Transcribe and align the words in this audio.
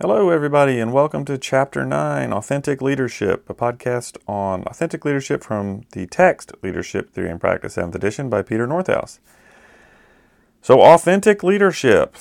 Hello, 0.00 0.30
everybody, 0.30 0.80
and 0.80 0.92
welcome 0.92 1.24
to 1.24 1.38
Chapter 1.38 1.86
9 1.86 2.32
Authentic 2.32 2.82
Leadership, 2.82 3.48
a 3.48 3.54
podcast 3.54 4.16
on 4.26 4.64
authentic 4.64 5.04
leadership 5.04 5.44
from 5.44 5.82
the 5.92 6.06
text 6.08 6.50
Leadership 6.64 7.10
Theory 7.12 7.30
and 7.30 7.40
Practice, 7.40 7.76
7th 7.76 7.94
edition 7.94 8.28
by 8.28 8.42
Peter 8.42 8.66
Northouse. 8.66 9.20
So, 10.60 10.80
authentic 10.80 11.44
leadership 11.44 12.16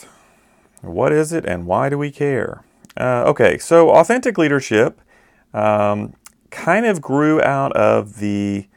what 0.83 1.11
is 1.11 1.33
it 1.33 1.45
and 1.45 1.65
why 1.65 1.89
do 1.89 1.97
we 1.97 2.11
care? 2.11 2.63
Uh, 2.95 3.23
okay, 3.25 3.57
so 3.57 3.89
authentic 3.89 4.37
leadership 4.37 5.01
um, 5.51 6.13
kind 6.51 6.85
of 6.85 7.01
grew 7.01 7.41
out 7.41 7.71
of 7.73 8.19
the 8.19 8.67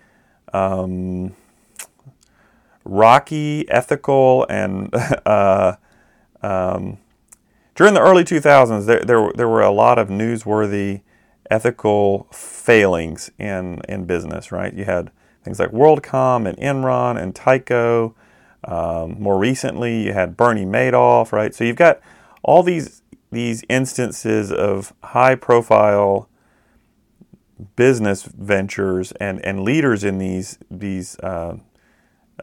um, 0.54 1.36
rocky, 2.86 3.68
ethical, 3.68 4.46
and 4.48 4.88
uh, 5.26 5.76
um, 6.40 6.96
during 7.76 7.94
the 7.94 8.00
early 8.00 8.24
2000s, 8.24 8.86
there, 8.86 9.00
there, 9.00 9.30
there 9.34 9.48
were 9.48 9.60
a 9.60 9.70
lot 9.70 9.98
of 9.98 10.08
newsworthy 10.08 11.02
ethical 11.50 12.26
failings 12.32 13.30
in, 13.38 13.80
in 13.88 14.06
business, 14.06 14.50
right? 14.50 14.74
You 14.74 14.86
had 14.86 15.10
things 15.44 15.60
like 15.60 15.70
WorldCom 15.70 16.48
and 16.48 16.58
Enron 16.58 17.20
and 17.20 17.34
Tyco. 17.34 18.14
Um, 18.64 19.20
more 19.20 19.38
recently, 19.38 20.06
you 20.06 20.12
had 20.12 20.36
Bernie 20.36 20.64
Madoff, 20.64 21.32
right? 21.32 21.54
So 21.54 21.64
you've 21.64 21.76
got 21.76 22.00
all 22.42 22.62
these 22.62 23.02
these 23.32 23.64
instances 23.68 24.52
of 24.52 24.94
high 25.02 25.34
profile 25.34 26.28
business 27.74 28.22
ventures 28.22 29.12
and, 29.12 29.44
and 29.44 29.62
leaders 29.62 30.04
in 30.04 30.18
these 30.18 30.58
these 30.70 31.18
uh, 31.20 31.56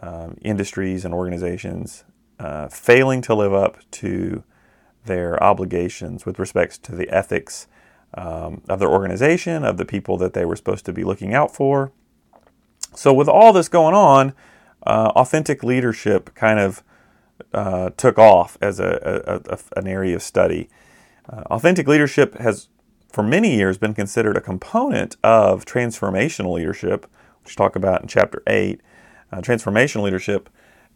uh, 0.01 0.29
industries 0.41 1.03
and 1.05 1.13
organizations 1.13 2.03
uh, 2.39 2.67
failing 2.67 3.21
to 3.21 3.33
live 3.33 3.53
up 3.53 3.77
to 3.91 4.43
their 5.05 5.41
obligations 5.43 6.25
with 6.25 6.39
respect 6.39 6.83
to 6.83 6.95
the 6.95 7.09
ethics 7.09 7.67
um, 8.15 8.61
of 8.69 8.79
their 8.79 8.89
organization, 8.89 9.63
of 9.63 9.77
the 9.77 9.85
people 9.85 10.17
that 10.17 10.33
they 10.33 10.45
were 10.45 10.55
supposed 10.55 10.85
to 10.85 10.93
be 10.93 11.03
looking 11.03 11.33
out 11.33 11.53
for. 11.53 11.91
So, 12.95 13.13
with 13.13 13.27
all 13.27 13.53
this 13.53 13.67
going 13.67 13.95
on, 13.95 14.33
uh, 14.85 15.11
authentic 15.15 15.63
leadership 15.63 16.33
kind 16.35 16.59
of 16.59 16.83
uh, 17.53 17.89
took 17.97 18.19
off 18.19 18.57
as 18.61 18.79
a, 18.79 19.41
a, 19.47 19.53
a, 19.53 19.79
an 19.79 19.87
area 19.87 20.15
of 20.15 20.21
study. 20.21 20.69
Uh, 21.29 21.41
authentic 21.49 21.87
leadership 21.87 22.37
has, 22.37 22.67
for 23.11 23.23
many 23.23 23.55
years, 23.55 23.77
been 23.77 23.93
considered 23.93 24.37
a 24.37 24.41
component 24.41 25.15
of 25.23 25.65
transformational 25.65 26.53
leadership, 26.53 27.07
which 27.43 27.53
we 27.53 27.55
talk 27.55 27.75
about 27.75 28.01
in 28.01 28.07
chapter 28.07 28.43
8. 28.45 28.81
Uh, 29.31 29.37
transformational 29.37 30.03
leadership, 30.03 30.49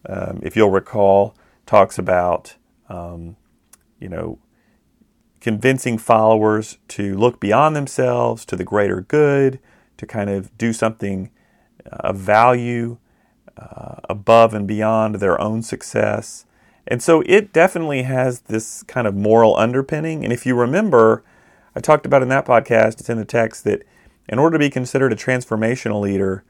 um, 0.08 0.40
if 0.44 0.56
you'll 0.56 0.70
recall, 0.70 1.36
talks 1.66 1.98
about 1.98 2.56
um, 2.90 3.36
you 4.00 4.10
know, 4.10 4.40
convincing 5.42 5.98
followers 5.98 6.78
to 6.90 7.16
look 7.16 7.40
beyond 7.40 7.76
themselves 7.76 8.46
to 8.46 8.56
the 8.56 8.64
greater 8.64 9.02
good, 9.02 9.60
to 9.98 10.06
kind 10.06 10.30
of 10.30 10.56
do 10.58 10.74
something 10.74 11.32
of 11.86 12.18
value 12.18 12.98
uh, 13.58 13.96
above 14.10 14.54
and 14.54 14.68
beyond 14.68 15.16
their 15.16 15.40
own 15.40 15.62
success. 15.62 16.46
And 16.88 17.02
so 17.02 17.22
it 17.26 17.52
definitely 17.52 18.04
has 18.04 18.42
this 18.42 18.84
kind 18.84 19.08
of 19.08 19.16
moral 19.16 19.58
underpinning. 19.58 20.24
And 20.24 20.32
if 20.32 20.46
you 20.46 20.56
remember, 20.56 21.24
I 21.76 21.80
talked 21.80 22.06
about 22.06 22.22
in 22.22 22.30
that 22.30 22.46
podcast, 22.46 23.00
it's 23.00 23.10
in 23.10 23.18
the 23.18 23.26
text 23.26 23.64
that 23.66 23.84
in 24.30 24.40
order 24.40 24.58
to 24.58 24.60
be 24.60 24.70
considered 24.70 25.12
a 25.12 25.16
transformational 25.16 26.02
leader, 26.02 26.44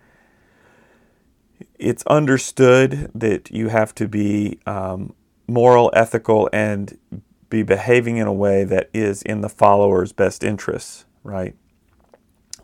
it's 1.80 2.04
understood 2.08 3.12
that 3.16 3.50
you 3.52 3.70
have 3.70 3.94
to 3.96 4.08
be 4.08 4.60
um, 4.66 5.14
moral, 5.48 5.92
ethical, 5.94 6.50
and 6.54 6.98
be 7.50 7.64
behaving 7.64 8.18
in 8.18 8.28
a 8.28 8.34
way 8.34 8.64
that 8.64 8.90
is 8.94 9.22
in 9.22 9.42
the 9.42 9.50
follower's 9.50 10.12
best 10.12 10.44
interests, 10.44 11.06
right? 11.24 11.56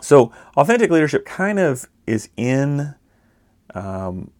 So, 0.02 0.31
authentic 0.58 0.92
leadership 0.92 1.26
kind 1.26 1.59
of 1.59 1.88
is 2.06 2.30
in 2.36 2.95
um, 3.73 4.31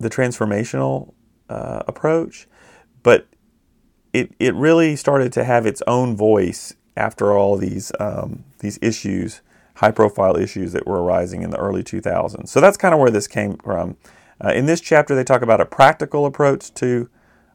the 0.00 0.10
transformational 0.10 1.14
uh, 1.48 1.82
approach, 1.86 2.48
but 3.02 3.28
it, 4.12 4.32
it 4.38 4.54
really 4.54 4.96
started 4.96 5.32
to 5.34 5.44
have 5.44 5.66
its 5.66 5.82
own 5.86 6.16
voice 6.16 6.74
after 6.96 7.32
all 7.32 7.56
these 7.56 7.92
um, 8.00 8.44
these 8.60 8.78
issues, 8.82 9.40
high 9.76 9.90
profile 9.90 10.36
issues 10.36 10.72
that 10.72 10.86
were 10.86 11.02
arising 11.02 11.42
in 11.42 11.50
the 11.50 11.58
early 11.58 11.82
2000s. 11.82 12.48
So 12.48 12.60
that's 12.60 12.76
kind 12.76 12.94
of 12.94 13.00
where 13.00 13.10
this 13.10 13.26
came 13.26 13.56
from. 13.58 13.96
Uh, 14.44 14.50
in 14.50 14.66
this 14.66 14.80
chapter, 14.80 15.14
they 15.14 15.24
talk 15.24 15.42
about 15.42 15.60
a 15.60 15.66
practical 15.66 16.26
approach 16.26 16.72
to 16.74 17.08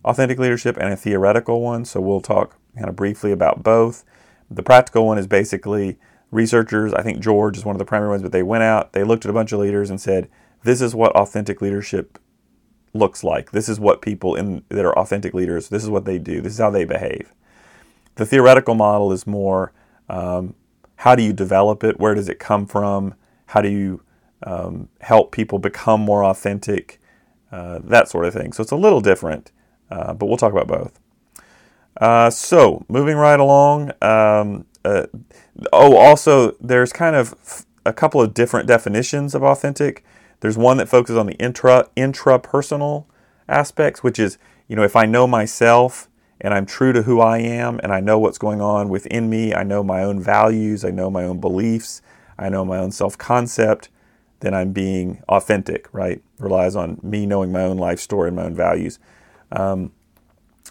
authentic 0.06 0.40
leadership 0.40 0.78
and 0.78 0.92
a 0.92 0.98
theoretical 0.98 1.62
one. 1.62 1.86
So 1.86 2.02
we'll 2.02 2.22
talk 2.22 2.56
kind 2.76 2.90
of 2.90 2.96
briefly 2.96 3.32
about 3.32 3.64
both. 3.64 4.04
The 4.50 4.64
practical 4.64 5.06
one 5.06 5.18
is 5.18 5.28
basically 5.28 5.98
researchers, 6.32 6.94
I 6.94 7.02
think 7.02 7.20
George 7.20 7.58
is 7.58 7.66
one 7.66 7.76
of 7.76 7.80
the 7.80 7.86
primary 7.86 8.10
ones, 8.10 8.22
but 8.22 8.32
they 8.32 8.44
went 8.44 8.64
out, 8.64 8.94
they 8.94 9.04
looked 9.04 9.26
at 9.26 9.32
a 9.32 9.34
bunch 9.34 9.52
of 9.52 9.60
leaders 9.60 9.90
and 9.90 10.00
said, 10.00 10.30
this 10.64 10.82
is 10.82 10.94
what 10.94 11.16
authentic 11.16 11.62
leadership 11.62 12.20
looks 12.94 13.24
like. 13.24 13.52
This 13.52 13.70
is 13.70 13.80
what 13.80 14.02
people 14.02 14.36
in 14.36 14.64
that 14.70 14.86
are 14.86 14.98
authentic 14.98 15.34
leaders, 15.34 15.70
this 15.70 15.84
is 15.84 15.90
what 15.90 16.06
they 16.06 16.18
do, 16.18 16.42
this 16.42 16.54
is 16.54 16.60
how 16.60 16.70
they 16.70 16.86
behave. 16.86 17.34
The 18.16 18.26
theoretical 18.26 18.76
model 18.76 19.12
is 19.12 19.26
more 19.26 19.72
um, 20.10 20.56
how 20.98 21.16
do 21.16 21.24
you 21.24 21.32
develop 21.32 21.84
it? 21.86 21.98
Where 21.98 22.14
does 22.14 22.28
it 22.28 22.40
come 22.40 22.66
from? 22.66 23.14
How 23.46 23.62
do 23.62 23.70
you 23.70 24.02
um, 24.44 24.90
help 25.00 25.32
people 25.32 25.58
become 25.58 26.02
more 26.02 26.26
authentic? 26.26 27.00
Uh, 27.54 27.80
that 27.86 28.10
sort 28.10 28.26
of 28.26 28.34
thing. 28.34 28.52
So 28.52 28.62
it's 28.62 28.72
a 28.72 28.76
little 28.76 29.00
different. 29.00 29.52
Uh, 29.90 30.14
but 30.14 30.28
we'll 30.28 30.38
talk 30.38 30.52
about 30.52 30.68
both. 30.68 31.00
Uh, 31.98 32.30
so, 32.30 32.86
moving 32.88 33.18
right 33.18 33.40
along. 33.40 33.92
Um, 34.02 34.66
uh, 34.86 35.08
oh, 35.74 35.98
also, 35.98 36.52
there's 36.62 36.94
kind 36.94 37.16
of 37.16 37.66
a 37.86 37.94
couple 37.94 38.22
of 38.22 38.34
different 38.34 38.68
definitions 38.68 39.36
of 39.36 39.44
authentic. 39.44 40.04
There's 40.40 40.58
one 40.58 40.78
that 40.78 40.88
focuses 40.88 41.18
on 41.18 41.26
the 41.26 41.34
intra 41.34 41.88
intrapersonal 41.98 43.06
aspects, 43.48 44.04
which 44.04 44.20
is, 44.20 44.38
you 44.68 44.76
know, 44.76 44.84
if 44.84 44.96
I 44.96 45.06
know 45.06 45.28
myself 45.28 46.08
and 46.40 46.54
I'm 46.54 46.66
true 46.66 46.94
to 46.94 47.02
who 47.02 47.20
I 47.20 47.40
am 47.40 47.80
and 47.84 47.92
I 47.92 48.00
know 48.00 48.18
what's 48.18 48.38
going 48.38 48.62
on 48.62 48.88
within 48.88 49.30
me, 49.30 49.54
I 49.54 49.64
know 49.64 49.84
my 49.84 50.04
own 50.04 50.22
values, 50.22 50.86
I 50.86 50.92
know 50.92 51.10
my 51.10 51.24
own 51.24 51.40
beliefs, 51.42 52.02
I 52.38 52.48
know 52.48 52.64
my 52.64 52.78
own 52.78 52.92
self 52.92 53.18
concept, 53.18 53.90
then 54.40 54.54
I'm 54.54 54.72
being 54.72 55.22
authentic, 55.28 55.90
right? 55.92 56.22
Relies 56.38 56.76
on 56.76 57.00
me 57.04 57.26
knowing 57.26 57.52
my 57.52 57.64
own 57.64 57.78
life 57.78 58.00
story 58.00 58.30
and 58.30 58.38
my 58.38 58.44
own 58.44 58.56
values. 58.56 59.00
Um, 59.52 59.92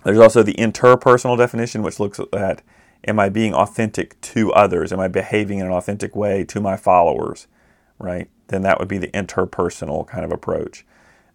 there's 0.05 0.19
also 0.19 0.43
the 0.43 0.55
interpersonal 0.55 1.37
definition, 1.37 1.83
which 1.83 2.00
looks 2.00 2.21
at 2.33 2.62
am 3.06 3.19
I 3.21 3.28
being 3.28 3.55
authentic 3.55 4.21
to 4.21 4.53
others? 4.53 4.93
Am 4.93 5.00
I 5.00 5.09
behaving 5.09 5.59
in 5.61 5.66
an 5.66 5.72
authentic 5.72 6.16
way 6.16 6.44
to 6.44 6.61
my 6.61 6.77
followers? 6.77 7.47
Right? 7.99 8.28
Then 8.49 8.62
that 8.62 8.78
would 8.78 8.88
be 8.88 8.99
the 8.99 9.09
interpersonal 9.09 10.06
kind 10.06 10.25
of 10.25 10.33
approach. 10.33 10.84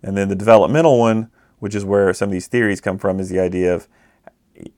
And 0.01 0.17
then 0.17 0.29
the 0.29 0.35
developmental 0.35 0.99
one, 0.99 1.29
which 1.59 1.75
is 1.75 1.85
where 1.85 2.13
some 2.13 2.29
of 2.29 2.33
these 2.33 2.47
theories 2.47 2.81
come 2.81 2.97
from, 2.97 3.19
is 3.19 3.29
the 3.29 3.39
idea 3.39 3.73
of 3.73 3.87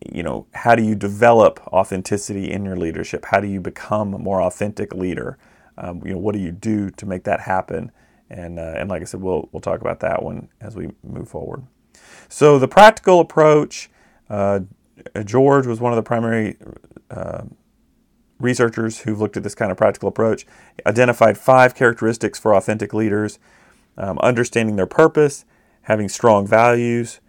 you 0.10 0.24
know 0.24 0.48
how 0.54 0.74
do 0.76 0.84
you 0.84 0.96
develop 0.96 1.60
authenticity 1.68 2.52
in 2.52 2.64
your 2.66 2.78
leadership? 2.78 3.26
How 3.26 3.40
do 3.40 3.48
you 3.48 3.60
become 3.60 4.14
a 4.14 4.20
more 4.20 4.42
authentic 4.42 4.94
leader? 4.94 5.38
Um, 5.78 6.02
you 6.06 6.14
know 6.14 6.20
what 6.20 6.34
do 6.34 6.40
you 6.40 6.52
do 6.52 6.90
to 6.92 7.06
make 7.06 7.24
that 7.26 7.42
happen? 7.42 7.92
And 8.30 8.58
uh, 8.60 8.74
and 8.78 8.90
like 8.90 9.02
I 9.02 9.06
said, 9.06 9.22
we'll 9.22 9.50
we'll 9.52 9.62
talk 9.62 9.82
about 9.82 10.00
that 10.02 10.24
one 10.24 10.50
as 10.62 10.76
we 10.76 10.92
move 11.04 11.28
forward. 11.28 11.64
So 12.30 12.60
the 12.60 12.68
practical 12.68 13.20
approach, 13.20 13.90
uh, 14.30 14.62
George 15.24 15.68
was 15.68 15.80
one 15.80 15.92
of 15.92 15.98
the 15.98 16.04
primary 16.04 16.58
uh, 17.10 17.44
researchers 18.40 19.00
who've 19.00 19.20
looked 19.20 19.38
at 19.38 19.44
this 19.44 19.56
kind 19.56 19.72
of 19.72 19.78
practical 19.78 20.10
approach, 20.10 20.46
identified 20.86 21.38
five 21.38 21.76
characteristics 21.76 22.40
for 22.40 22.54
authentic 22.54 22.94
leaders 22.94 23.40
um, 23.98 24.18
understanding 24.20 24.76
their 24.76 24.86
purpose, 24.86 25.46
having 25.84 26.10
strong 26.10 26.46
values, 26.46 27.20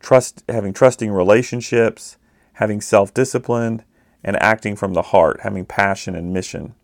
trust, 0.00 0.42
having 0.48 0.72
trusting 0.72 1.10
relationships, 1.10 2.16
having 2.54 2.80
self 2.80 3.14
discipline, 3.14 3.82
and 4.24 4.40
acting 4.42 4.76
from 4.76 4.94
the 4.94 5.02
heart, 5.02 5.40
having 5.42 5.64
passion 5.64 6.14
and 6.14 6.32
mission. 6.32 6.74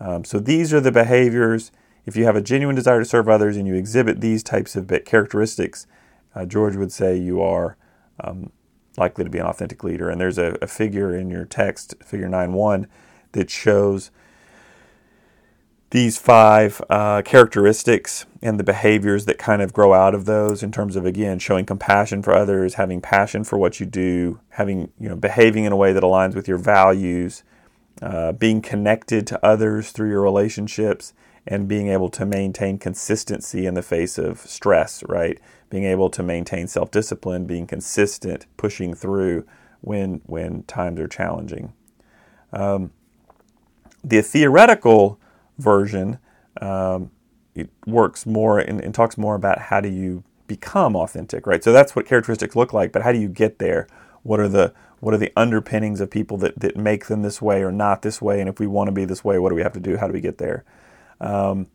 Um, 0.00 0.24
so 0.24 0.38
these 0.38 0.72
are 0.72 0.80
the 0.80 0.92
behaviors. 0.92 1.70
If 2.06 2.16
you 2.16 2.24
have 2.24 2.36
a 2.36 2.40
genuine 2.40 2.74
desire 2.74 3.00
to 3.00 3.04
serve 3.04 3.28
others 3.28 3.56
and 3.56 3.66
you 3.66 3.74
exhibit 3.74 4.20
these 4.20 4.42
types 4.42 4.76
of 4.76 4.90
characteristics, 5.04 5.86
uh, 6.38 6.44
George 6.44 6.76
would 6.76 6.92
say 6.92 7.16
you 7.16 7.42
are 7.42 7.76
um, 8.20 8.52
likely 8.96 9.24
to 9.24 9.30
be 9.30 9.38
an 9.38 9.46
authentic 9.46 9.82
leader. 9.82 10.08
And 10.08 10.20
there's 10.20 10.38
a, 10.38 10.56
a 10.62 10.66
figure 10.68 11.16
in 11.16 11.30
your 11.30 11.44
text, 11.44 11.94
figure 12.04 12.28
9 12.28 12.52
1, 12.52 12.86
that 13.32 13.50
shows 13.50 14.10
these 15.90 16.18
five 16.18 16.80
uh, 16.90 17.22
characteristics 17.22 18.26
and 18.42 18.60
the 18.60 18.64
behaviors 18.64 19.24
that 19.24 19.38
kind 19.38 19.62
of 19.62 19.72
grow 19.72 19.94
out 19.94 20.14
of 20.14 20.26
those 20.26 20.62
in 20.62 20.70
terms 20.70 20.96
of 20.96 21.06
again 21.06 21.38
showing 21.38 21.64
compassion 21.64 22.22
for 22.22 22.34
others 22.34 22.74
having 22.74 23.00
passion 23.00 23.42
for 23.42 23.56
what 23.56 23.80
you 23.80 23.86
do 23.86 24.38
having 24.50 24.92
you 25.00 25.08
know 25.08 25.16
behaving 25.16 25.64
in 25.64 25.72
a 25.72 25.76
way 25.76 25.94
that 25.94 26.02
aligns 26.02 26.34
with 26.34 26.46
your 26.46 26.58
values 26.58 27.42
uh, 28.02 28.32
being 28.32 28.60
connected 28.60 29.26
to 29.26 29.42
others 29.44 29.90
through 29.90 30.10
your 30.10 30.20
relationships 30.20 31.14
and 31.46 31.68
being 31.68 31.88
able 31.88 32.10
to 32.10 32.26
maintain 32.26 32.78
consistency 32.78 33.66
in 33.66 33.74
the 33.74 33.82
face 33.82 34.18
of 34.18 34.40
stress 34.40 35.02
right 35.08 35.38
being 35.70 35.84
able 35.84 36.10
to 36.10 36.22
maintain 36.22 36.66
self 36.66 36.90
discipline, 36.90 37.46
being 37.46 37.66
consistent, 37.66 38.46
pushing 38.56 38.94
through 38.94 39.46
when 39.80 40.20
when 40.26 40.62
times 40.64 41.00
are 41.00 41.08
challenging. 41.08 41.72
Um, 42.52 42.92
the 44.02 44.22
theoretical 44.22 45.18
version 45.58 46.18
um, 46.60 47.10
it 47.54 47.68
works 47.86 48.24
more 48.24 48.58
and, 48.58 48.80
and 48.80 48.94
talks 48.94 49.18
more 49.18 49.34
about 49.34 49.58
how 49.58 49.80
do 49.80 49.88
you 49.88 50.22
become 50.46 50.96
authentic, 50.96 51.46
right? 51.46 51.62
So 51.62 51.72
that's 51.72 51.94
what 51.94 52.06
characteristics 52.06 52.56
look 52.56 52.72
like, 52.72 52.92
but 52.92 53.02
how 53.02 53.12
do 53.12 53.18
you 53.18 53.28
get 53.28 53.58
there? 53.58 53.86
What 54.22 54.40
are 54.40 54.48
the 54.48 54.72
what 55.00 55.14
are 55.14 55.18
the 55.18 55.32
underpinnings 55.36 56.00
of 56.00 56.10
people 56.10 56.36
that, 56.38 56.58
that 56.58 56.76
make 56.76 57.06
them 57.06 57.22
this 57.22 57.40
way 57.40 57.62
or 57.62 57.70
not 57.70 58.02
this 58.02 58.20
way? 58.20 58.40
And 58.40 58.48
if 58.48 58.58
we 58.58 58.66
want 58.66 58.88
to 58.88 58.92
be 58.92 59.04
this 59.04 59.22
way, 59.22 59.38
what 59.38 59.50
do 59.50 59.54
we 59.54 59.62
have 59.62 59.74
to 59.74 59.80
do? 59.80 59.96
How 59.96 60.08
do 60.08 60.12
we 60.12 60.20
get 60.20 60.38
there? 60.38 60.64
Um, 61.20 61.66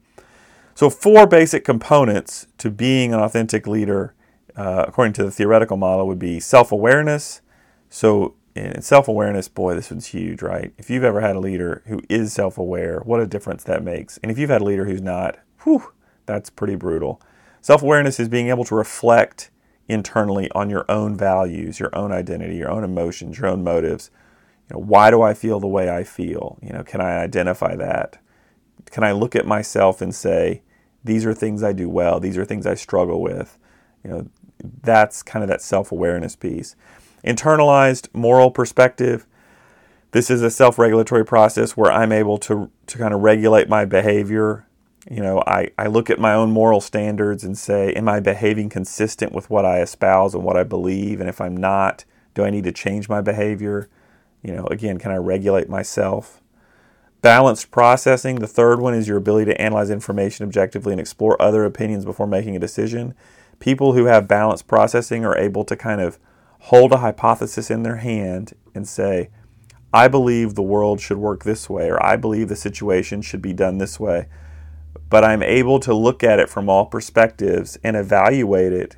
so, 0.75 0.89
four 0.89 1.27
basic 1.27 1.63
components 1.63 2.47
to 2.57 2.71
being 2.71 3.13
an 3.13 3.19
authentic 3.19 3.67
leader, 3.67 4.13
uh, 4.55 4.85
according 4.87 5.13
to 5.13 5.23
the 5.23 5.31
theoretical 5.31 5.77
model, 5.77 6.07
would 6.07 6.19
be 6.19 6.39
self 6.39 6.71
awareness. 6.71 7.41
So, 7.89 8.35
in 8.55 8.81
self 8.81 9.07
awareness, 9.07 9.47
boy, 9.47 9.75
this 9.75 9.91
one's 9.91 10.07
huge, 10.07 10.41
right? 10.41 10.73
If 10.77 10.89
you've 10.89 11.03
ever 11.03 11.21
had 11.21 11.35
a 11.35 11.39
leader 11.39 11.83
who 11.87 12.01
is 12.09 12.33
self 12.33 12.57
aware, 12.57 13.01
what 13.01 13.19
a 13.19 13.27
difference 13.27 13.63
that 13.65 13.83
makes. 13.83 14.17
And 14.19 14.31
if 14.31 14.37
you've 14.37 14.49
had 14.49 14.61
a 14.61 14.65
leader 14.65 14.85
who's 14.85 15.01
not, 15.01 15.37
whew, 15.63 15.91
that's 16.25 16.49
pretty 16.49 16.75
brutal. 16.75 17.21
Self 17.61 17.81
awareness 17.81 18.19
is 18.19 18.27
being 18.27 18.49
able 18.49 18.65
to 18.65 18.75
reflect 18.75 19.49
internally 19.87 20.49
on 20.51 20.69
your 20.69 20.85
own 20.89 21.15
values, 21.15 21.79
your 21.79 21.95
own 21.95 22.11
identity, 22.11 22.55
your 22.55 22.69
own 22.69 22.83
emotions, 22.83 23.37
your 23.37 23.47
own 23.47 23.63
motives. 23.63 24.09
You 24.69 24.75
know, 24.75 24.79
why 24.81 25.11
do 25.11 25.21
I 25.21 25.33
feel 25.33 25.59
the 25.59 25.67
way 25.67 25.89
I 25.89 26.03
feel? 26.03 26.57
You 26.61 26.73
know, 26.73 26.83
can 26.83 27.01
I 27.01 27.17
identify 27.17 27.75
that? 27.75 28.17
Can 28.91 29.03
I 29.03 29.11
look 29.11 29.35
at 29.35 29.45
myself 29.45 30.01
and 30.01 30.13
say, 30.13 30.61
these 31.03 31.25
are 31.25 31.33
things 31.33 31.63
I 31.63 31.73
do 31.73 31.89
well, 31.89 32.19
these 32.19 32.37
are 32.37 32.45
things 32.45 32.65
I 32.65 32.75
struggle 32.75 33.21
with? 33.21 33.57
You 34.03 34.09
know, 34.09 34.29
that's 34.81 35.23
kind 35.23 35.43
of 35.43 35.49
that 35.49 35.61
self-awareness 35.61 36.35
piece. 36.35 36.75
Internalized 37.25 38.07
moral 38.13 38.51
perspective. 38.51 39.25
This 40.11 40.29
is 40.29 40.41
a 40.41 40.51
self-regulatory 40.51 41.25
process 41.25 41.75
where 41.75 41.91
I'm 41.91 42.11
able 42.11 42.37
to 42.39 42.69
to 42.87 42.97
kind 42.97 43.13
of 43.13 43.21
regulate 43.21 43.67
my 43.67 43.85
behavior 43.85 44.65
you 45.09 45.21
know, 45.21 45.43
I, 45.45 45.69
I 45.77 45.87
look 45.87 46.09
at 46.09 46.19
my 46.19 46.33
own 46.33 46.51
moral 46.51 46.79
standards 46.79 47.43
and 47.43 47.57
say, 47.57 47.91
am 47.93 48.07
I 48.07 48.19
behaving 48.19 48.69
consistent 48.69 49.33
with 49.33 49.49
what 49.49 49.65
I 49.65 49.81
espouse 49.81 50.33
and 50.33 50.43
what 50.43 50.55
I 50.55 50.63
believe? 50.63 51.19
And 51.19 51.29
if 51.29 51.41
I'm 51.41 51.57
not, 51.57 52.05
do 52.33 52.43
I 52.43 52.49
need 52.49 52.63
to 52.63 52.71
change 52.71 53.09
my 53.09 53.21
behavior? 53.21 53.89
You 54.41 54.53
know, 54.53 54.65
again, 54.67 54.97
can 54.97 55.11
I 55.11 55.17
regulate 55.17 55.67
myself? 55.67 56.41
Balanced 57.23 57.71
processing. 57.71 58.35
The 58.35 58.47
third 58.47 58.79
one 58.79 58.93
is 58.93 59.07
your 59.07 59.17
ability 59.17 59.45
to 59.45 59.59
analyze 59.59 59.89
information 59.89 60.45
objectively 60.45 60.93
and 60.93 61.01
explore 61.01 61.41
other 61.41 61.65
opinions 61.65 62.05
before 62.05 62.27
making 62.27 62.55
a 62.55 62.59
decision. 62.59 63.15
People 63.59 63.93
who 63.93 64.05
have 64.05 64.27
balanced 64.27 64.67
processing 64.67 65.25
are 65.25 65.35
able 65.35 65.63
to 65.65 65.75
kind 65.75 66.01
of 66.01 66.19
hold 66.59 66.91
a 66.91 66.97
hypothesis 66.97 67.71
in 67.71 67.81
their 67.81 67.95
hand 67.95 68.53
and 68.75 68.87
say, 68.87 69.31
I 69.91 70.07
believe 70.07 70.53
the 70.53 70.61
world 70.61 71.01
should 71.01 71.17
work 71.17 71.43
this 71.43 71.67
way, 71.67 71.89
or 71.89 72.03
I 72.05 72.15
believe 72.15 72.49
the 72.49 72.55
situation 72.55 73.23
should 73.23 73.41
be 73.41 73.53
done 73.53 73.79
this 73.79 73.99
way 73.99 74.27
but 75.13 75.23
I'm 75.23 75.43
able 75.43 75.79
to 75.81 75.93
look 75.93 76.23
at 76.23 76.39
it 76.39 76.49
from 76.49 76.69
all 76.69 76.87
perspectives 76.87 77.77
and 77.83 77.95
evaluate 77.95 78.73
it 78.73 78.97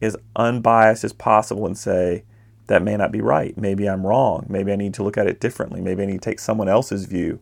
as 0.00 0.16
unbiased 0.34 1.04
as 1.04 1.12
possible 1.12 1.66
and 1.66 1.76
say, 1.76 2.24
that 2.68 2.82
may 2.82 2.96
not 2.96 3.12
be 3.12 3.20
right. 3.20 3.54
Maybe 3.58 3.86
I'm 3.86 4.06
wrong. 4.06 4.46
Maybe 4.48 4.72
I 4.72 4.76
need 4.76 4.94
to 4.94 5.02
look 5.02 5.18
at 5.18 5.26
it 5.26 5.38
differently. 5.38 5.82
Maybe 5.82 6.02
I 6.02 6.06
need 6.06 6.22
to 6.22 6.30
take 6.30 6.38
someone 6.38 6.70
else's 6.70 7.04
view. 7.04 7.40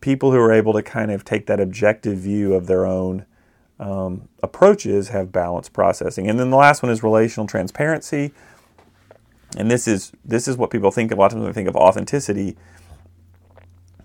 People 0.00 0.32
who 0.32 0.38
are 0.38 0.52
able 0.52 0.72
to 0.72 0.82
kind 0.82 1.10
of 1.10 1.24
take 1.24 1.46
that 1.46 1.60
objective 1.60 2.18
view 2.18 2.54
of 2.54 2.66
their 2.66 2.86
own 2.86 3.26
um, 3.78 4.28
approaches 4.42 5.08
have 5.08 5.32
balanced 5.32 5.72
processing. 5.72 6.28
And 6.28 6.38
then 6.38 6.50
the 6.50 6.56
last 6.56 6.82
one 6.82 6.92
is 6.92 7.02
relational 7.02 7.46
transparency. 7.46 8.32
And 9.56 9.70
this 9.70 9.88
is 9.88 10.12
this 10.24 10.46
is 10.46 10.56
what 10.56 10.70
people 10.70 10.90
think 10.90 11.10
of. 11.10 11.18
A 11.18 11.20
lot 11.20 11.26
of 11.26 11.32
times 11.32 11.42
when 11.42 11.52
they 11.52 11.54
think 11.54 11.68
of 11.68 11.76
authenticity, 11.76 12.56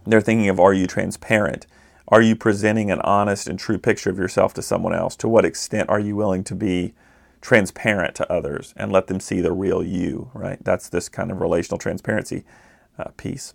they're 0.05 0.21
thinking 0.21 0.49
of 0.49 0.59
are 0.59 0.73
you 0.73 0.87
transparent? 0.87 1.67
Are 2.07 2.21
you 2.21 2.35
presenting 2.35 2.91
an 2.91 3.01
honest 3.01 3.47
and 3.47 3.57
true 3.57 3.77
picture 3.77 4.09
of 4.09 4.17
yourself 4.17 4.53
to 4.55 4.61
someone 4.61 4.93
else? 4.93 5.15
To 5.17 5.27
what 5.27 5.43
extent 5.43 5.89
are 5.89 5.99
you 5.99 6.15
willing 6.15 6.43
to 6.45 6.55
be 6.55 6.93
transparent 7.41 8.15
to 8.15 8.31
others 8.31 8.73
and 8.77 8.91
let 8.91 9.07
them 9.07 9.19
see 9.19 9.41
the 9.41 9.51
real 9.51 9.83
you, 9.83 10.29
right? 10.33 10.63
That's 10.63 10.89
this 10.89 11.09
kind 11.09 11.31
of 11.31 11.41
relational 11.41 11.77
transparency 11.77 12.43
uh, 12.97 13.09
piece. 13.17 13.53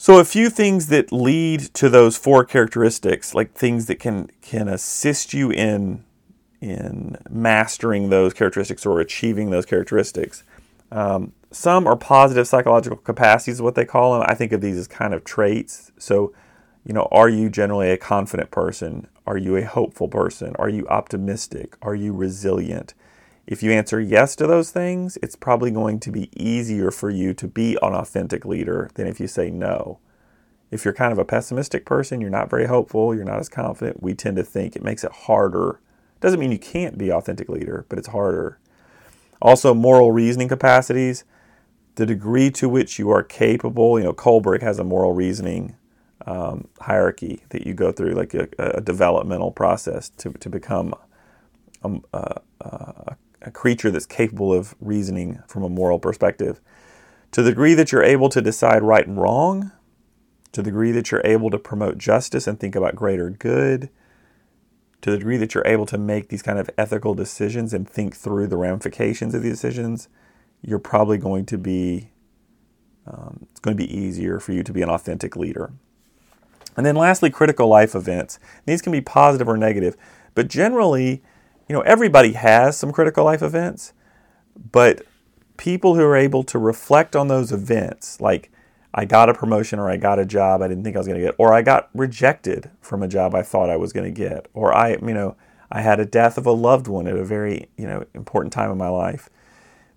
So 0.00 0.20
a 0.20 0.24
few 0.24 0.48
things 0.48 0.86
that 0.86 1.10
lead 1.10 1.58
to 1.74 1.88
those 1.88 2.16
four 2.16 2.44
characteristics, 2.44 3.34
like 3.34 3.52
things 3.52 3.86
that 3.86 3.98
can 3.98 4.30
can 4.42 4.68
assist 4.68 5.34
you 5.34 5.50
in 5.50 6.04
in 6.60 7.16
mastering 7.28 8.08
those 8.08 8.32
characteristics 8.32 8.86
or 8.86 9.00
achieving 9.00 9.50
those 9.50 9.66
characteristics. 9.66 10.44
Um, 10.92 11.32
some 11.50 11.88
are 11.88 11.96
positive 11.96 12.46
psychological 12.46 12.98
capacities, 12.98 13.60
what 13.60 13.74
they 13.74 13.84
call 13.84 14.12
them. 14.12 14.24
I 14.28 14.36
think 14.36 14.52
of 14.52 14.60
these 14.60 14.76
as 14.76 14.86
kind 14.86 15.12
of 15.12 15.24
traits. 15.24 15.90
So, 15.98 16.32
you 16.84 16.94
know, 16.94 17.08
are 17.10 17.28
you 17.28 17.50
generally 17.50 17.90
a 17.90 17.96
confident 17.96 18.52
person? 18.52 19.08
Are 19.26 19.36
you 19.36 19.56
a 19.56 19.64
hopeful 19.64 20.06
person? 20.06 20.54
Are 20.60 20.68
you 20.68 20.86
optimistic? 20.86 21.76
Are 21.82 21.96
you 21.96 22.12
resilient? 22.12 22.94
If 23.48 23.62
you 23.62 23.72
answer 23.72 23.98
yes 23.98 24.36
to 24.36 24.46
those 24.46 24.70
things, 24.70 25.16
it's 25.22 25.34
probably 25.34 25.70
going 25.70 26.00
to 26.00 26.12
be 26.12 26.28
easier 26.36 26.90
for 26.90 27.08
you 27.08 27.32
to 27.32 27.48
be 27.48 27.78
an 27.80 27.94
authentic 27.94 28.44
leader 28.44 28.90
than 28.92 29.06
if 29.06 29.18
you 29.18 29.26
say 29.26 29.50
no. 29.50 30.00
If 30.70 30.84
you're 30.84 30.92
kind 30.92 31.12
of 31.12 31.18
a 31.18 31.24
pessimistic 31.24 31.86
person, 31.86 32.20
you're 32.20 32.28
not 32.28 32.50
very 32.50 32.66
hopeful, 32.66 33.14
you're 33.14 33.24
not 33.24 33.40
as 33.40 33.48
confident, 33.48 34.02
we 34.02 34.12
tend 34.12 34.36
to 34.36 34.42
think 34.42 34.76
it 34.76 34.84
makes 34.84 35.02
it 35.02 35.12
harder. 35.12 35.80
Doesn't 36.20 36.38
mean 36.38 36.52
you 36.52 36.58
can't 36.58 36.98
be 36.98 37.08
an 37.08 37.16
authentic 37.16 37.48
leader, 37.48 37.86
but 37.88 37.98
it's 37.98 38.08
harder. 38.08 38.58
Also, 39.40 39.72
moral 39.72 40.12
reasoning 40.12 40.48
capacities 40.48 41.24
the 41.94 42.04
degree 42.04 42.50
to 42.50 42.68
which 42.68 42.98
you 42.98 43.08
are 43.08 43.22
capable. 43.22 43.98
You 43.98 44.04
know, 44.04 44.12
Kohlberg 44.12 44.60
has 44.60 44.78
a 44.78 44.84
moral 44.84 45.14
reasoning 45.14 45.74
um, 46.26 46.68
hierarchy 46.82 47.44
that 47.48 47.66
you 47.66 47.72
go 47.72 47.92
through, 47.92 48.12
like 48.12 48.34
a, 48.34 48.46
a 48.58 48.82
developmental 48.82 49.52
process 49.52 50.10
to, 50.18 50.32
to 50.34 50.50
become 50.50 50.94
a, 51.82 51.98
a, 52.12 52.40
a, 52.60 53.16
creature 53.58 53.90
that's 53.90 54.06
capable 54.06 54.52
of 54.52 54.76
reasoning 54.80 55.42
from 55.48 55.64
a 55.64 55.68
moral 55.68 55.98
perspective. 55.98 56.60
To 57.32 57.42
the 57.42 57.50
degree 57.50 57.74
that 57.74 57.90
you're 57.90 58.04
able 58.04 58.28
to 58.28 58.40
decide 58.40 58.84
right 58.84 59.04
and 59.04 59.20
wrong, 59.20 59.72
to 60.52 60.62
the 60.62 60.70
degree 60.70 60.92
that 60.92 61.10
you're 61.10 61.22
able 61.24 61.50
to 61.50 61.58
promote 61.58 61.98
justice 61.98 62.46
and 62.46 62.60
think 62.60 62.76
about 62.76 62.94
greater 62.94 63.30
good, 63.30 63.90
to 65.00 65.10
the 65.10 65.18
degree 65.18 65.36
that 65.38 65.54
you're 65.54 65.66
able 65.66 65.86
to 65.86 65.98
make 65.98 66.28
these 66.28 66.40
kind 66.40 66.60
of 66.60 66.70
ethical 66.78 67.14
decisions 67.14 67.74
and 67.74 67.90
think 67.90 68.14
through 68.14 68.46
the 68.46 68.56
ramifications 68.56 69.34
of 69.34 69.42
these 69.42 69.54
decisions, 69.54 70.08
you're 70.62 70.78
probably 70.78 71.18
going 71.18 71.44
to 71.46 71.58
be 71.58 72.12
um, 73.08 73.48
it's 73.50 73.58
going 73.58 73.76
to 73.76 73.84
be 73.84 73.92
easier 73.92 74.38
for 74.38 74.52
you 74.52 74.62
to 74.62 74.72
be 74.72 74.82
an 74.82 74.88
authentic 74.88 75.34
leader. 75.34 75.72
And 76.76 76.86
then 76.86 76.94
lastly, 76.94 77.28
critical 77.28 77.66
life 77.66 77.96
events. 77.96 78.38
These 78.66 78.82
can 78.82 78.92
be 78.92 79.00
positive 79.00 79.48
or 79.48 79.56
negative, 79.56 79.96
but 80.36 80.46
generally, 80.46 81.24
you 81.68 81.74
know, 81.74 81.82
everybody 81.82 82.32
has 82.32 82.76
some 82.76 82.92
critical 82.92 83.24
life 83.24 83.42
events, 83.42 83.92
but 84.72 85.02
people 85.56 85.94
who 85.94 86.02
are 86.02 86.16
able 86.16 86.42
to 86.44 86.58
reflect 86.58 87.14
on 87.14 87.28
those 87.28 87.52
events, 87.52 88.20
like 88.20 88.50
I 88.94 89.04
got 89.04 89.28
a 89.28 89.34
promotion 89.34 89.78
or 89.78 89.90
I 89.90 89.96
got 89.96 90.18
a 90.18 90.24
job 90.24 90.62
I 90.62 90.68
didn't 90.68 90.84
think 90.84 90.96
I 90.96 91.00
was 91.00 91.06
going 91.06 91.20
to 91.20 91.26
get, 91.26 91.34
or 91.38 91.52
I 91.52 91.62
got 91.62 91.90
rejected 91.94 92.70
from 92.80 93.02
a 93.02 93.08
job 93.08 93.34
I 93.34 93.42
thought 93.42 93.70
I 93.70 93.76
was 93.76 93.92
going 93.92 94.12
to 94.12 94.18
get, 94.18 94.46
or 94.54 94.74
I, 94.74 94.92
you 94.92 95.14
know, 95.14 95.36
I 95.70 95.82
had 95.82 96.00
a 96.00 96.06
death 96.06 96.38
of 96.38 96.46
a 96.46 96.52
loved 96.52 96.88
one 96.88 97.06
at 97.06 97.16
a 97.16 97.24
very, 97.24 97.68
you 97.76 97.86
know, 97.86 98.04
important 98.14 98.52
time 98.52 98.70
in 98.70 98.78
my 98.78 98.88
life 98.88 99.28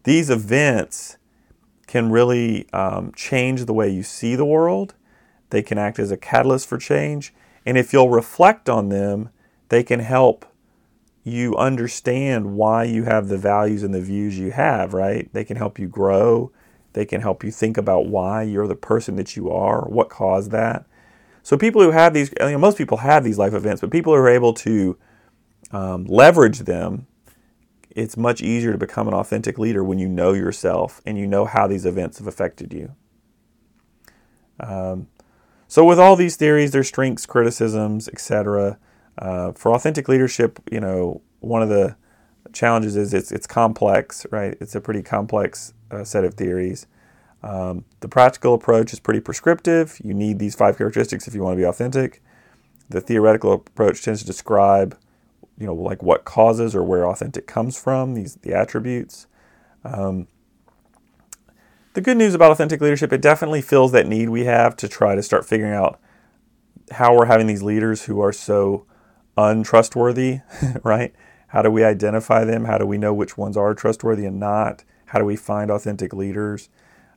these 0.04 0.30
events 0.30 1.18
can 1.88 2.12
really 2.12 2.72
um, 2.74 3.12
change 3.16 3.66
the 3.66 3.74
way 3.74 3.90
you 3.90 4.04
see 4.04 4.36
the 4.36 4.46
world. 4.46 4.94
They 5.50 5.62
can 5.62 5.78
act 5.78 6.00
as 6.00 6.12
a 6.12 6.18
catalyst 6.18 6.68
for 6.68 6.78
change. 6.78 7.34
And 7.66 7.78
if 7.78 7.92
you'll 7.94 8.10
reflect 8.10 8.70
on 8.70 8.90
them, 8.90 9.30
they 9.70 9.84
can 9.84 10.00
help 10.00 10.46
you 11.24 11.56
understand 11.56 12.56
why 12.56 12.84
you 12.84 13.04
have 13.04 13.28
the 13.28 13.38
values 13.38 13.84
and 13.84 13.94
the 13.94 14.02
views 14.02 14.38
you 14.40 14.52
have, 14.52 14.94
right? 14.94 15.32
They 15.34 15.44
can 15.44 15.58
help 15.58 15.78
you 15.78 15.88
grow. 15.88 16.52
They 16.94 17.06
can 17.06 17.22
help 17.22 17.44
you 17.44 17.52
think 17.52 17.78
about 17.78 18.08
why 18.08 18.44
you're 18.44 18.68
the 18.68 18.76
person 18.76 19.16
that 19.16 19.36
you 19.36 19.52
are, 19.52 19.82
what 19.88 20.10
caused 20.10 20.52
that. 20.52 20.86
So, 21.44 21.58
people 21.58 21.82
who 21.82 21.92
have 21.92 22.14
these, 22.14 22.32
you 22.40 22.52
know, 22.52 22.58
most 22.58 22.78
people 22.78 22.98
have 22.98 23.24
these 23.24 23.38
life 23.38 23.54
events, 23.54 23.82
but 23.82 23.92
people 23.92 24.14
who 24.14 24.20
are 24.20 24.30
able 24.30 24.54
to 24.56 24.98
um, 25.72 26.06
leverage 26.06 26.60
them 26.60 27.08
it's 27.96 28.18
much 28.18 28.42
easier 28.42 28.72
to 28.72 28.78
become 28.78 29.08
an 29.08 29.14
authentic 29.14 29.58
leader 29.58 29.84
when 29.84 30.00
you 30.00 30.08
know 30.08 30.34
yourself 30.34 31.02
and 31.06 31.18
you 31.18 31.28
know 31.28 31.46
how 31.46 31.68
these 31.68 31.86
events 31.86 32.18
have 32.18 32.28
affected 32.28 32.74
you. 32.74 32.96
Um, 34.60 35.08
so, 35.68 35.86
with 35.86 36.00
all 36.00 36.16
these 36.16 36.36
theories, 36.36 36.72
their 36.72 36.84
strengths, 36.84 37.26
criticisms, 37.26 38.08
etc. 38.10 38.78
Uh, 39.22 39.52
for 39.54 39.74
authentic 39.74 40.10
leadership, 40.10 40.60
you 40.72 40.80
know, 40.80 41.22
one 41.40 41.62
of 41.62 41.70
the 41.70 41.96
challenges 42.52 42.98
is 42.98 43.14
it's 43.14 43.32
it's 43.32 43.48
complex, 43.48 44.26
right? 44.32 44.58
It's 44.60 44.76
a 44.76 44.82
pretty 44.82 45.04
complex 45.04 45.74
uh, 45.92 46.04
set 46.04 46.26
of 46.26 46.34
theories. 46.34 46.88
Um, 47.44 47.86
the 48.02 48.08
practical 48.08 48.54
approach 48.54 48.92
is 48.94 49.00
pretty 49.00 49.20
prescriptive. 49.20 50.00
You 50.04 50.14
need 50.14 50.40
these 50.40 50.56
five 50.56 50.78
characteristics 50.78 51.28
if 51.28 51.36
you 51.36 51.42
want 51.44 51.54
to 51.54 51.58
be 51.62 51.66
authentic. 51.66 52.22
The 52.90 53.00
theoretical 53.00 53.54
approach 53.54 54.04
tends 54.04 54.20
to 54.22 54.26
describe 54.26 54.98
you 55.62 55.68
know, 55.68 55.76
like 55.76 56.02
what 56.02 56.26
causes 56.26 56.76
or 56.76 56.84
where 56.84 57.06
authentic 57.06 57.46
comes 57.46 57.80
from, 57.80 58.16
these 58.16 58.36
the 58.38 58.52
attributes. 58.52 59.28
Um, 59.84 60.28
the 61.94 62.02
good 62.02 62.18
news 62.18 62.34
about 62.34 62.52
authentic 62.52 62.82
leadership, 62.82 63.14
it 63.14 63.22
definitely 63.22 63.62
fills 63.62 63.92
that 63.92 64.08
need 64.08 64.30
we 64.30 64.46
have 64.46 64.76
to 64.78 64.90
try 64.90 65.14
to 65.14 65.22
start 65.22 65.46
figuring 65.46 65.74
out 65.74 66.00
how 66.92 67.16
we're 67.16 67.28
having 67.28 67.46
these 67.46 67.62
leaders 67.62 68.06
who 68.06 68.22
are 68.22 68.34
so 68.34 68.88
untrustworthy, 69.50 70.40
right? 70.84 71.14
How 71.48 71.62
do 71.62 71.70
we 71.70 71.84
identify 71.84 72.46
them? 72.46 72.66
How 72.66 72.78
do 72.78 72.86
we 72.86 72.98
know 72.98 73.14
which 73.14 73.38
ones 73.38 73.58
are 73.58 73.74
trustworthy 73.74 74.26
and 74.26 74.40
not? 74.40 74.84
How 75.08 75.20
do 75.20 75.26
we 75.26 75.36
find 75.36 75.70
authentic 75.70 76.14
leaders? 76.14 76.70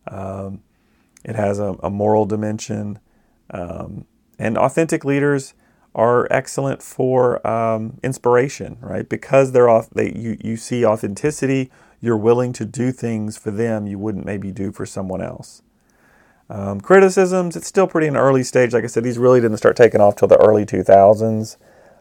Um, 0.09 0.62
it 1.25 1.37
has 1.37 1.59
a, 1.59 1.76
a 1.83 1.90
moral 1.90 2.26
dimension. 2.26 2.99
Um, 3.50 4.07
and 4.38 4.59
authentic 4.59 5.04
leaders 5.04 5.54
are 5.95 6.26
excellent 6.31 6.83
for 6.83 7.47
um, 7.47 7.99
inspiration, 8.02 8.78
right? 8.81 9.09
Because 9.09 9.52
they're 9.52 9.69
off, 9.69 9.88
they, 9.90 10.12
you, 10.12 10.37
you 10.43 10.57
see 10.57 10.85
authenticity, 10.85 11.71
you're 12.00 12.16
willing 12.16 12.52
to 12.54 12.64
do 12.64 12.90
things 12.90 13.38
for 13.38 13.50
them 13.50 13.87
you 13.87 13.99
wouldn't 13.99 14.26
maybe 14.26 14.50
do 14.50 14.73
for 14.73 14.85
someone 14.85 15.23
else. 15.23 15.62
Um, 16.50 16.81
criticisms, 16.81 17.57
it's 17.57 17.66
still 17.66 17.87
pretty 17.87 18.07
an 18.09 18.16
early 18.16 18.43
stage. 18.43 18.75
Like 18.75 18.85
I 18.85 18.88
said, 18.88 19.04
these 19.04 19.16
really 19.19 19.40
didn't 19.40 19.57
start 19.57 19.76
taking 19.76 20.00
off 20.00 20.16
till 20.16 20.28
the 20.28 20.37
early 20.37 20.66
2000s. 20.66 21.57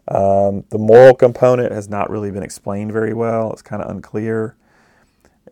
Um, 0.08 0.66
the 0.70 0.78
moral 0.78 1.16
component 1.16 1.72
has 1.72 1.90
not 1.90 2.10
really 2.10 2.32
been 2.32 2.44
explained 2.44 2.92
very 2.92 3.14
well. 3.14 3.52
It's 3.54 3.62
kind 3.62 3.82
of 3.82 3.90
unclear. 3.90 4.56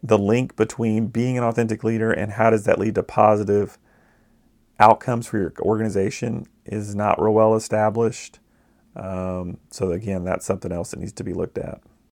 The 0.03 0.17
link 0.17 0.55
between 0.55 1.07
being 1.07 1.37
an 1.37 1.43
authentic 1.43 1.83
leader 1.83 2.11
and 2.11 2.33
how 2.33 2.49
does 2.49 2.65
that 2.65 2.79
lead 2.79 2.95
to 2.95 3.03
positive 3.03 3.77
outcomes 4.79 5.27
for 5.27 5.37
your 5.37 5.53
organization 5.59 6.47
is 6.65 6.95
not 6.95 7.21
real 7.21 7.33
well 7.33 7.55
established. 7.55 8.39
Um, 8.95 9.57
so 9.69 9.91
again, 9.91 10.23
that's 10.23 10.45
something 10.45 10.71
else 10.71 10.91
that 10.91 10.99
needs 10.99 11.13
to 11.13 11.23
be 11.23 11.33
looked 11.33 11.57
at. 11.57 11.81